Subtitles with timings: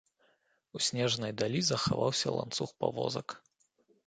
[0.79, 3.27] У снежнай далі захаваўся ланцуг павозак.